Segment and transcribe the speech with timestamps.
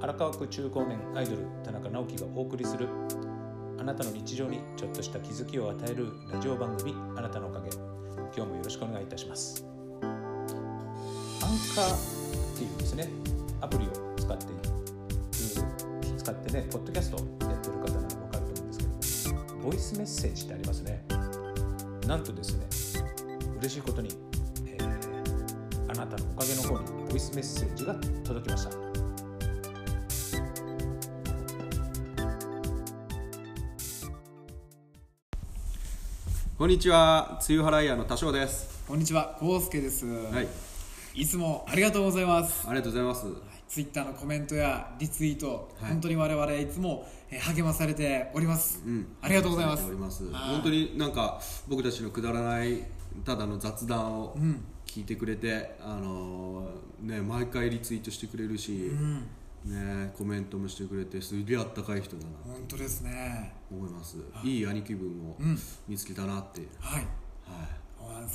[0.00, 2.88] 荒川区中高年アイドル田中直樹がお送りする
[3.78, 7.70] あなたの日常にちょっとした気づきを与えるラジオ番組あなたのおかげ
[8.36, 9.64] 今日もよろしくお願いいたします。
[10.02, 10.08] アン
[11.74, 13.08] カーっていうですね
[13.60, 14.46] アプリを使って
[16.16, 18.70] 使ってねポッドキャストをやってる方なら分かると思うん
[19.00, 21.04] ですけどボイスメッセージってありますね。
[22.06, 22.66] なんとですね
[23.60, 24.10] 嬉しいことに、
[24.66, 24.96] えー
[25.88, 27.94] あなたのおかげの方にボイスメッセージが
[28.24, 28.85] 届きました。
[36.58, 38.82] こんにちは、梅雨払い屋の多少です。
[38.88, 40.06] こんにちは、こうすけです。
[40.06, 40.48] はい、
[41.14, 42.66] いつもありがとうございます。
[42.66, 43.26] ありがとうございます。
[43.68, 48.82] ツイッターのコメントやリツイート、はい本当に我々いつもえー励まされております。
[48.86, 49.86] うんありがとうございます。
[49.90, 50.24] ます。
[50.24, 52.84] はい本当になんか僕たちのくだらない
[53.26, 59.24] ただの雑談をん聞いてくれて、あのーね毎回リツイートしてくれるし、うん、
[59.66, 63.52] ねコメントもしてくれてすげえあったかい人だなと本当ですね。
[63.70, 64.16] 思います。
[64.44, 66.62] いい兄貴分をうん見つけたなって。
[66.80, 67.00] はい。
[67.00, 67.06] はい。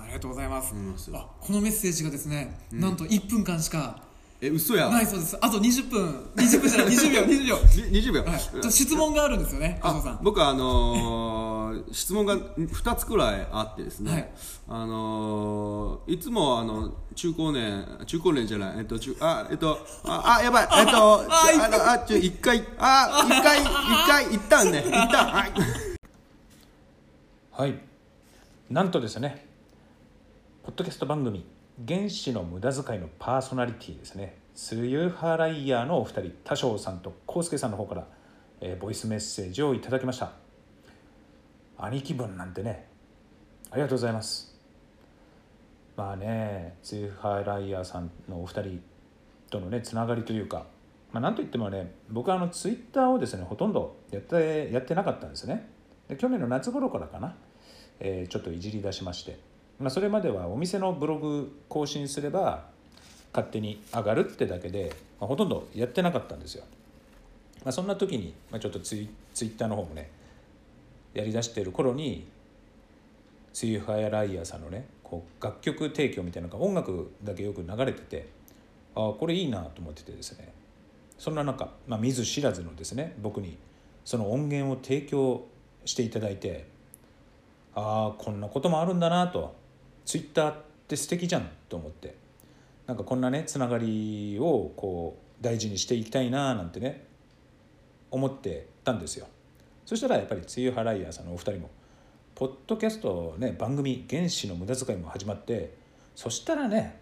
[0.00, 0.74] ありがとうございます。
[1.12, 4.02] あ、このメッセージがですね、なんと1分間しか
[4.40, 4.88] え嘘や。
[4.88, 5.36] ないそうです。
[5.40, 7.56] あと20分、20分じゃない、20秒、20秒。
[7.90, 8.22] に20秒。
[8.22, 8.72] はい。
[8.72, 9.80] 質問があるんですよね、
[10.22, 11.47] 僕はあのー
[11.92, 14.30] 質問が2つくらいあってですね、はい。
[14.68, 18.78] あのーいつもあの中高年中高年じゃない。
[18.78, 20.68] えっと中あえっとああやばい。
[20.70, 21.24] えっとあ
[21.64, 23.68] あのあちょ一回あ一回一
[24.06, 24.84] 回一旦ね。
[24.88, 25.26] 一旦。
[25.26, 25.52] はい。
[27.52, 27.78] はい。
[28.70, 29.46] なんとですね。
[30.62, 31.46] ポッドキャスト番組
[31.88, 34.38] 「原子の無駄遣い」のパーソナリティですね。
[34.54, 38.06] スユハライヤーのお二人多少さんと康介さんの方から、
[38.60, 40.32] えーボイスメッセージをいただきました
[41.78, 42.88] 兄貴分なんてね。
[43.70, 44.56] ありがとうございます。
[45.96, 48.80] まあねスユハイライヤーさんのお二人
[49.50, 50.66] とのねつながりというか
[51.12, 55.68] まあ、なんといってもね僕はあのツイッターをですねほとんどやってやってなかったんですね。
[56.08, 57.34] で去年の夏頃からかな、
[58.00, 59.38] えーちょっといじり出しまして、
[59.78, 62.66] まあ、それまではお店のブログ更新すれば
[63.32, 66.64] 勝手に上がるってだけで、まあ、ほとんどやってなかったんですよ、
[67.64, 70.10] まあ、そんな時に、まあ、ちょっとツイツイッターの方もね
[71.14, 72.26] やりだしてる頃に
[73.52, 78.28] スユハヤライヤーさんのねこう楽曲提供みたいなのが音楽だけよく流れてて
[78.94, 80.52] ああこれいいなと思っててですね。
[81.18, 83.58] そんな中、まあ、見ず知らずのですね僕に
[84.04, 85.46] その音源を提供
[85.84, 86.66] していただいて
[87.74, 89.56] ああこんなこともあるんだなと。
[90.04, 90.56] ツイッターっ
[90.88, 92.14] て素敵じゃんと思って
[92.86, 97.06] なんかこんなねつながりをこう大事にしていきたいななんてね
[98.10, 99.26] 思ってたんですよ。
[99.88, 101.70] そしたらやっぱり梅雨ハライヤーさんのお二人も
[102.34, 105.72] ポッドキャストね番組「原子の無駄遣い」も始まって
[106.14, 107.00] そしたらね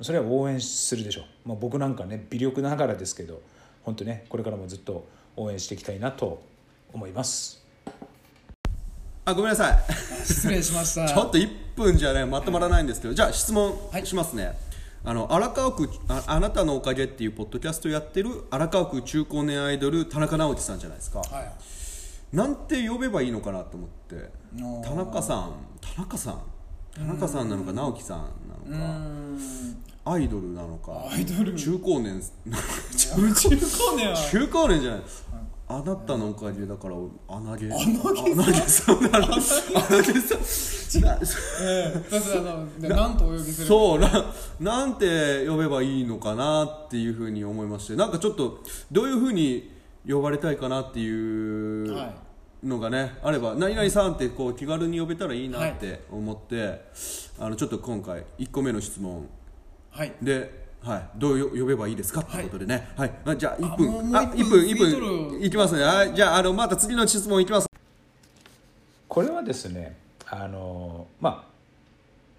[0.00, 3.42] それは応援するでしょう、まあ、僕なんかね微力ながらですけど
[3.82, 5.06] 本当ねこれからもずっと
[5.36, 6.42] 応援していきたいなと
[6.94, 7.62] 思います。
[9.26, 9.92] あごめんなさい。
[10.24, 11.04] 失礼しました。
[11.12, 14.06] ちょっと1分じゃねまとまらないんですけどじゃあ質問はい。
[14.06, 14.56] しますね、
[15.04, 21.52] あの荒川区ああなたのおかげっていうポッドキャストやってる荒川区中高年アイドル田中直樹さんじゃないですか、はい。
[22.32, 24.30] なんて呼べばいいのかなと思って。
[24.82, 25.52] 田中さん。
[25.80, 26.40] 田中さん。
[26.94, 28.30] 田中さんなのか直樹さん
[28.66, 28.92] うなのか。
[28.92, 29.38] ん。
[30.04, 31.04] アイドルなのか。
[31.56, 32.20] 中高年。
[32.20, 32.26] 中
[33.20, 34.16] 高年は。
[34.30, 35.02] 中高年じゃない。
[35.68, 36.96] あなたのおかげだから
[37.28, 37.84] 穴毛穴毛
[38.68, 38.92] さん。
[38.92, 39.00] さん。
[42.88, 43.16] なん。
[43.16, 43.66] とお呼びする。
[43.66, 44.10] そうな
[44.58, 47.96] なんて呼べばいいのかなっていうふうに思いまして。
[47.96, 48.60] なんかちょっと
[48.90, 49.70] どういうふうに
[50.08, 51.91] 呼ばれたいかなっていうはい
[52.62, 56.80] のがね、あれば何々さんってこう気軽に呼べたらいいなって思って、
[57.38, 59.28] あのちょっと今回1個目の質問。
[59.90, 60.12] はい。
[60.22, 63.12] で、はい、どうよ呼べばいいですかってことでね、はい。
[63.24, 64.16] あじゃあ1あ分。
[64.16, 65.42] あ一1分1分。
[65.42, 65.82] いきますね。
[65.82, 66.14] はい。
[66.14, 67.66] じゃああのまた次の質問いきます。
[69.12, 69.94] これはですね
[70.26, 71.52] あのまあ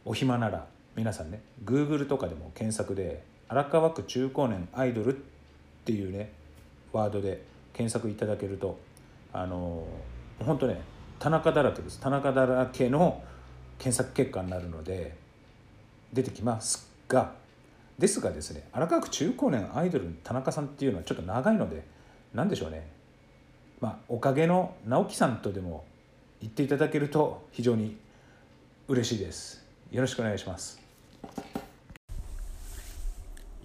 [0.06, 5.20] お暇なら皆さんね Google とかでも検索で「荒川区中高年アイドル」っ
[5.86, 6.32] ていうね
[6.92, 7.44] ワードで
[7.74, 8.80] 検索いただけると
[9.32, 9.86] あの
[10.40, 10.82] 本当ね
[11.20, 12.00] 田中だらけです。
[12.00, 13.24] 田中だらけの
[13.80, 15.16] 検索結果になるので
[16.12, 17.34] 出てきますが
[17.98, 21.84] ですがですね荒川区中高年アイドルの田中さんっていうのはちょっと長いので
[22.34, 22.92] 何でしょうね。
[23.80, 25.86] まあおかげの直樹さんとでも
[26.42, 27.98] 言っていただけると非常に
[28.88, 29.66] 嬉しいです。
[29.92, 30.83] よろしくお願いします。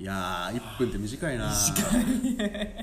[0.01, 1.53] いやー1分って短いな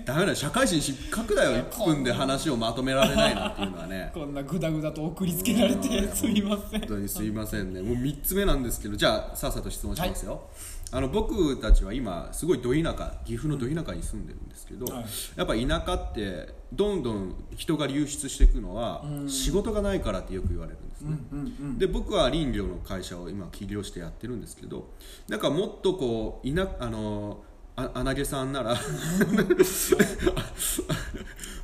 [0.03, 4.11] ダメだよ社会人失格だよ1分で話をまとめられないのっていうのはね。
[4.13, 6.81] こんなグダグダと送りつけられてすみません。
[6.81, 7.81] 本当にすいませんね。
[7.81, 10.49] もう3つ目なんですけどじゃあさっさと質問しますよ、
[10.95, 15.05] あの僕たちは今すごいど田舎岐阜のど田舎に住んでるんですけど、はい。
[15.35, 24.87] やっぱ田舎ってどんどん人が流出していくのは仕事がないからってよく言われるんですね、うんうんで僕は林業の会社を今起業してやってるんですけど
[25.27, 27.43] なんかもっとこういなあの
[27.75, 28.77] あ穴毛さんなら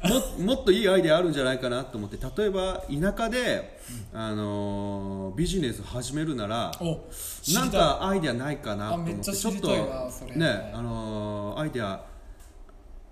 [0.03, 3.79] ももっといいアイデアあるんじゃないかなと思って例えば田舎で、
[4.13, 7.07] あのビジネス始めるならお
[7.41, 10.35] 知りたないんかアイデアないかなと思ってあめっちゃちょっと知りたいなそれ。
[10.35, 12.03] ねあのアイデア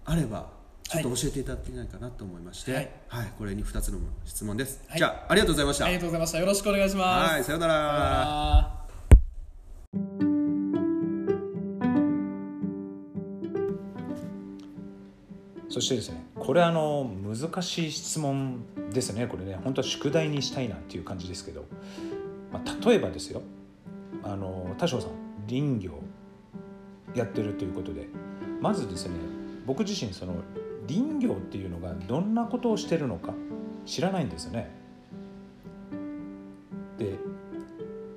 [0.05, 0.47] あれば
[0.83, 2.79] ちょっと教えていただけないかなと思いまして、は
[3.19, 4.97] はいいこれに2つの質問です、はい。
[4.97, 5.85] じゃあありがとうございました。
[5.85, 6.39] ありがとうございました。
[6.39, 7.33] よろしくお願いします。
[7.33, 7.73] はいさようなら。
[7.75, 8.79] あ
[15.69, 19.27] そしてですねこれあの難しい質問ですね。
[19.27, 21.65] これね本当は宿題にしたいなっていう感じですけど、
[22.51, 23.41] まあ、例えばですよ。
[24.23, 25.11] あの田代さん
[25.47, 25.93] 林業
[27.15, 28.07] やってるということで。
[28.61, 29.15] まずですね
[29.65, 30.35] 僕自身その
[30.87, 33.33] 林業っていうのがどんなことをしてるのか
[33.85, 34.71] 知らないんですよね。
[36.97, 37.17] で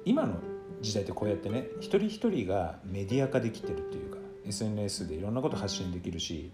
[0.05, 0.35] 今の
[0.81, 6.51] 時代ってこうやってね一人一人がメディア化できてるっていうか SNS でいろんなこと発信できるし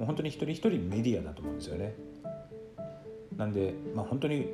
[0.00, 1.94] もう本当に一人一人メディアだと思うんですよね。
[3.36, 4.48] なんで、まあ、本当に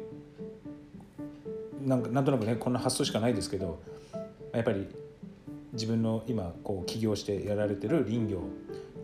[1.85, 3.81] なんかなんとなくねこんな発想しかないですけど
[4.53, 4.89] やっぱり
[5.73, 8.41] 自分の今こう起業してやられてる林業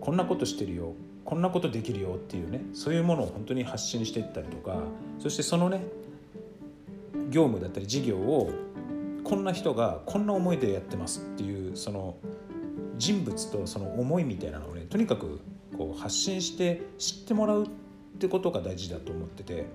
[0.00, 0.94] こんなことしてるよ
[1.24, 4.78] こんなことできるよっていうねそういうものを本当に発信していったりとか
[5.20, 5.84] そしてそのね
[7.30, 8.50] 業務だったり事業を
[9.22, 12.16] こんな人がこんな思いでやってますっていうその
[12.98, 15.40] 人物とその思いみたいなのをねとにかく
[15.76, 17.68] こう発信して知ってもらうっ
[18.18, 19.66] てことが大事だと思ってて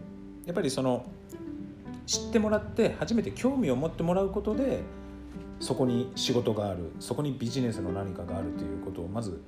[0.46, 1.06] やっぱりその
[2.06, 4.82] 知ってもらって初めて興味を持ってもらうことで
[5.60, 9.42] そこに仕事があるそこにビジネスの何かがあるということをまず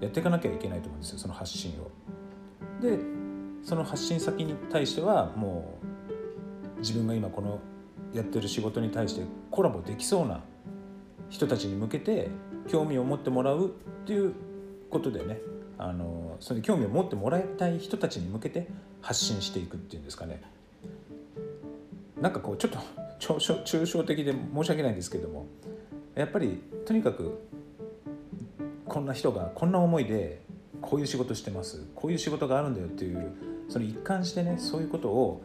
[0.00, 1.90] やっていかなきゃいけないと思うんですよその発信を。
[2.80, 2.98] で
[3.62, 5.78] その発信先に対してはも
[6.76, 7.58] う自分が今この
[8.12, 10.42] やってる仕事に対してコラボできそうな
[11.30, 12.28] 人たちに向けて
[12.68, 13.70] 興味を持ってもらうっ
[14.06, 14.34] ていう
[14.90, 15.40] ことでね
[15.78, 18.68] あのそれ興味を持ってもらいたい人たちに向けて
[19.00, 20.42] 発信していくっていうんですかね。
[22.20, 22.78] なんかこうちょっと
[23.20, 25.46] 抽象抽象的で申し訳ないんですけども
[26.14, 27.38] やっぱりとにかく
[28.86, 30.40] こんな人がこんな思いで
[30.80, 33.32] こういう仕事してますこういう仕事があるんだよっていう
[33.68, 35.42] その一貫してねそういうことを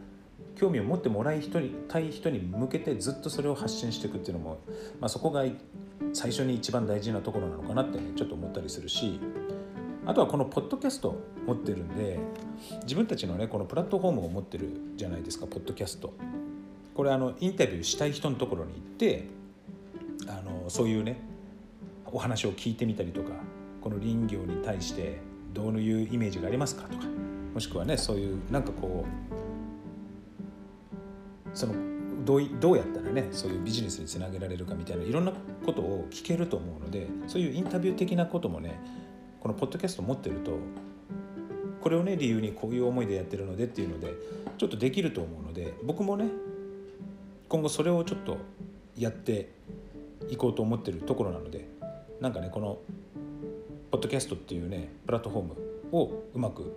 [0.56, 4.58] 興味を持ってもらい人にたい人に向けてずっとそれを発信していくっていうのも、
[5.00, 5.44] まあ、そこが
[6.12, 9.20] 最初に一番大事なところなのかなってちょっと思ったりするし
[10.10, 11.14] あとはこのポッドキャスト
[11.46, 12.18] 持ってるんで
[12.82, 16.12] 自分たちのねこのプラットフォームを持ってるじゃないですかポッドキャスト。
[16.96, 19.28] これあのインタビューしたい人のところに行って
[20.26, 21.20] あのそういうね
[22.06, 23.30] お話を聞いてみたりとか
[23.80, 25.20] この林業に対して
[25.54, 27.04] どういうイメージがありますかとか
[27.54, 29.06] もしくはねそういうなんかこ
[31.54, 31.74] うその
[32.24, 35.32] どうどうやったらねそういうビジネスにつなげられるかみたいないろんな
[35.64, 38.80] ことを聞けると思うのでそういうインタビュー的なこともね
[39.40, 40.58] このポッドキャスト持ってると
[41.80, 44.12] これをね理由にこういう思いでやってるのでっていうので
[44.58, 46.26] ちょっとできると思うので僕もね
[47.48, 48.36] 今後それをちょっと
[48.96, 49.50] やって
[50.28, 51.66] いこうと思ってるところなので
[52.20, 52.78] なんかねこの
[53.90, 55.56] ポッドキャストっていうねプラットフォーム
[55.92, 56.76] をうまく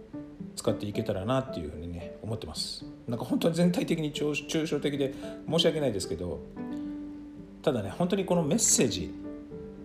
[0.55, 2.85] 使っていけたらなっていうふうにね思ってます。
[3.07, 5.13] なんか本当に全体的に抽象的で
[5.49, 6.39] 申し訳ないですけど
[7.61, 9.13] ただね本当にこのメッセージ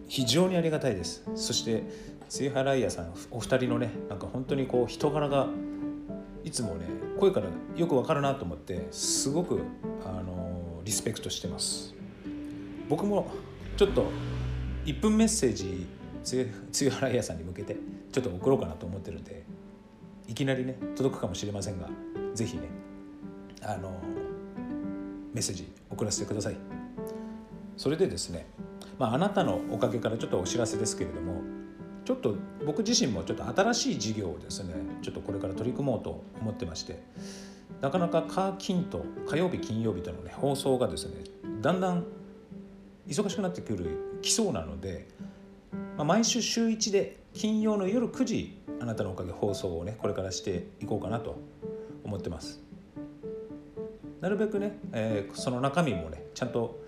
[0.08, 1.24] 非常にありがたいです。
[1.34, 1.82] そして
[2.28, 5.48] 杉原愛也さんお二人のねなんか本当にこう人柄が
[6.44, 6.86] いつもね
[7.18, 9.60] 声からよくわかるなと思ってすごく
[10.04, 11.94] あのリスペクトしてます。
[12.88, 13.30] 僕も
[13.76, 14.10] ちょっと
[14.84, 15.86] 1分メッセージ
[16.22, 17.76] 杉原愛也さんに向けて
[18.12, 19.44] ちょっと送ろうかなと思ってるんで
[20.26, 21.88] いきなりね届くかもしれませんが
[22.34, 22.62] ぜひね
[23.62, 23.90] あの
[25.32, 26.56] メッセージ送らせてください。
[27.76, 28.46] それでですね、
[28.98, 31.42] まあ、あなたのおかげからちょっとお知らせですけれども
[32.08, 34.72] ちょっと僕自身もちょっと新しい事業をですね
[35.02, 37.02] ちょっとこれから取り組もうと思ってまして
[37.82, 41.22] なかなか火金と火曜日金曜日とのね放送がですね
[41.60, 42.06] だんだん
[43.06, 45.06] 忙しくなってくるきそうなので、
[45.98, 51.38] まあ、毎週週1で金曜の夜9時あなたのおかげ放送をねこれからしていこうかなと
[52.04, 52.62] 思ってます。
[54.22, 56.80] なるべくね、えーその中身もねちゃんと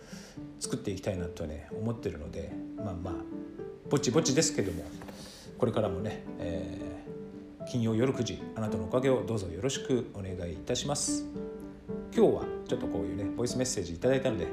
[0.58, 3.14] 作っていきたいなとね思ってるのでまあまあ
[3.90, 4.84] ぼちぼちですけども
[5.58, 6.90] これからもね、えー
[7.68, 11.24] 金曜夜9時あなたのおかげをどうぞよろしくお願いいたします。
[12.12, 14.48] 今日はちょっとこういうねボイスメッセージいただいたので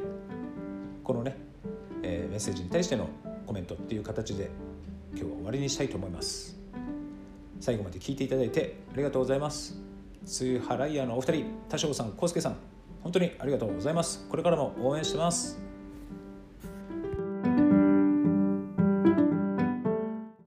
[1.03, 1.36] このね、
[2.03, 3.08] えーメッセージに対しての
[3.48, 4.51] コメントっていう形で
[5.15, 6.60] 今日は終わりにしたいと思います。
[7.60, 9.79] 最後まで聞いていただいてありがとうございます。
[10.25, 12.58] スーハライヤーのお二人多少さん、コウスケさん
[13.01, 14.27] 本当にありがとうございます。
[14.29, 15.66] これからも応援してます。